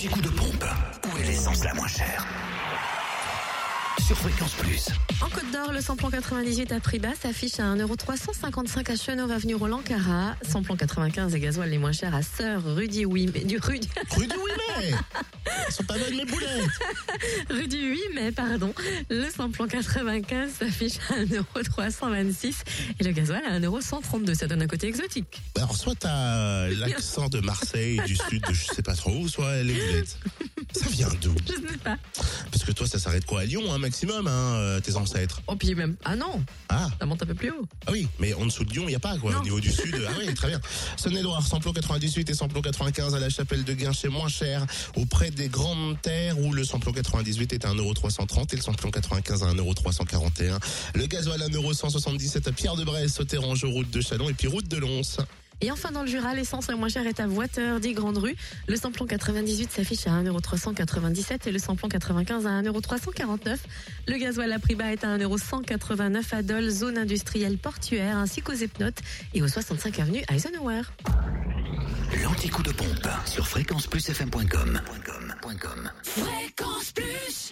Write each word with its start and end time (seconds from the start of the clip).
L'anti-coup 0.00 0.22
de 0.22 0.28
pompe. 0.30 0.64
Où 1.04 1.18
est 1.18 1.26
l'essence 1.26 1.62
la 1.62 1.74
moins 1.74 1.86
chère 1.86 2.26
Sur 4.06 4.16
Fréquence 4.16 4.54
Plus. 4.54 4.88
En 5.20 5.28
Côte 5.28 5.50
d'Or, 5.52 5.72
le 5.72 5.82
samplon 5.82 6.08
98 6.08 6.72
à 6.72 6.80
prix 6.80 6.98
bas 6.98 7.14
s'affiche 7.20 7.60
à 7.60 7.64
1,355€ 7.74 8.90
à 8.90 8.96
Chenauve, 8.96 9.30
avenue 9.30 9.56
Roland 9.56 9.82
Cara. 9.84 10.36
Samplon 10.40 10.76
95 10.76 11.34
et 11.34 11.40
gasoil 11.40 11.68
les 11.68 11.76
moins 11.76 11.92
chers 11.92 12.14
à 12.14 12.22
Sœur, 12.22 12.62
Rudy 12.64 13.04
Wim, 13.04 13.30
du 13.30 13.58
Rudy, 13.58 13.90
du 14.16 14.16
Ouimet 14.16 14.64
Elles 14.78 14.94
sont 15.70 15.84
pas 15.84 15.98
bonnes 15.98 16.24
boulettes 16.26 16.68
rue 17.50 17.68
du 17.68 17.78
8 17.78 18.00
mai, 18.14 18.32
pardon. 18.32 18.72
Le 19.08 19.28
samplon 19.30 19.66
95 19.66 20.50
s'affiche 20.58 20.98
à 21.10 21.24
1,326€ 21.24 22.54
et 22.98 23.04
le 23.04 23.12
gasoil 23.12 23.42
à 23.46 23.58
1,132€. 23.58 24.34
Ça 24.34 24.46
donne 24.46 24.62
un 24.62 24.66
côté 24.66 24.88
exotique. 24.88 25.40
Alors 25.56 25.76
soit 25.76 25.94
t'as 25.94 26.68
l'accent 26.68 27.28
de 27.28 27.40
Marseille, 27.40 28.00
du 28.06 28.16
sud, 28.16 28.42
de 28.46 28.52
je 28.52 28.64
sais 28.66 28.82
pas 28.82 28.94
trop 28.94 29.12
où, 29.12 29.28
soit 29.28 29.62
les 29.62 29.74
boulettes. 29.74 30.18
sais 31.72 31.78
pas. 31.78 31.96
Parce 32.50 32.64
que 32.64 32.72
toi 32.72 32.86
ça 32.86 32.98
s'arrête 32.98 33.24
quoi 33.24 33.40
à 33.40 33.44
Lyon, 33.44 33.62
hein, 33.72 33.78
maximum, 33.78 34.26
hein, 34.26 34.54
euh, 34.56 34.80
tes 34.80 34.96
ancêtres? 34.96 35.42
Oh, 35.46 35.56
puis 35.56 35.74
même. 35.74 35.96
Ah 36.04 36.16
non, 36.16 36.42
Ah 36.68 36.88
ça 36.98 37.06
monte 37.06 37.22
un 37.22 37.26
peu 37.26 37.34
plus 37.34 37.50
haut. 37.50 37.66
Ah 37.86 37.92
oui, 37.92 38.08
mais 38.18 38.34
en 38.34 38.44
dessous 38.44 38.64
de 38.64 38.72
Lyon, 38.72 38.84
il 38.86 38.90
n'y 38.90 38.94
a 38.94 39.00
pas 39.00 39.16
quoi. 39.18 39.32
Non. 39.32 39.40
Au 39.40 39.42
niveau 39.42 39.60
du 39.60 39.70
sud, 39.70 39.94
ah 40.08 40.12
oui, 40.18 40.32
très 40.34 40.48
bien. 40.48 40.60
Saône-et-Loire, 40.96 41.46
samplon 41.46 41.72
98 41.72 42.30
et 42.30 42.34
samplon 42.34 42.62
95 42.62 43.14
à 43.14 43.18
la 43.18 43.30
chapelle 43.30 43.64
de 43.64 43.72
Guinchet, 43.72 44.08
moins 44.08 44.28
cher, 44.28 44.66
auprès 44.96 45.30
des 45.30 45.48
grandes 45.48 46.00
terres 46.02 46.38
où 46.38 46.52
le 46.52 46.64
samplon 46.64 46.92
98 46.92 47.52
est 47.52 47.64
à 47.64 47.70
1,330€ 47.70 48.52
et 48.52 48.56
le 48.56 48.62
samplon 48.62 48.90
95 48.90 49.42
à 49.42 49.52
1,341€. 49.52 50.58
Le 50.94 51.06
gasoil 51.06 51.42
à 51.42 51.48
1,177€ 51.48 52.48
à 52.48 52.52
Pierre-de-Bresse, 52.52 53.20
au 53.20 53.24
Terrange, 53.24 53.64
route 53.64 53.90
de 53.90 54.00
Chalon 54.00 54.28
et 54.28 54.34
puis 54.34 54.48
route 54.48 54.68
de 54.68 54.76
Lons. 54.76 55.02
Et 55.60 55.70
enfin, 55.70 55.90
dans 55.90 56.02
le 56.02 56.08
Jura, 56.08 56.34
l'essence 56.34 56.68
la 56.68 56.76
moins 56.76 56.88
chère 56.88 57.06
est 57.06 57.20
à 57.20 57.26
Voiteur, 57.26 57.80
dit 57.80 57.92
Grande 57.92 58.18
Rue. 58.18 58.34
Le 58.66 58.76
samplon 58.76 59.06
98 59.06 59.70
s'affiche 59.70 60.06
à 60.06 60.10
1,397€ 60.10 61.46
et 61.46 61.52
le 61.52 61.58
samplon 61.58 61.88
95 61.88 62.46
à 62.46 62.62
1,349€. 62.62 63.58
Le 64.08 64.16
gasoil 64.16 64.52
à 64.52 64.58
prix 64.58 64.74
bas 64.74 64.92
est 64.92 65.04
à 65.04 65.18
1,189€ 65.18 66.34
à 66.34 66.42
Dole, 66.42 66.70
zone 66.70 66.98
industrielle 66.98 67.58
portuaire, 67.58 68.16
ainsi 68.16 68.40
qu'aux 68.40 68.52
Epnotes 68.52 69.00
et 69.34 69.42
aux 69.42 69.48
65 69.48 69.98
avenue 69.98 70.22
Eisenhower. 70.32 70.82
L'anti-coup 72.22 72.62
de 72.62 72.72
pompe 72.72 73.08
sur. 73.26 73.46
Fréquence 76.04 76.92
Plus 76.92 77.09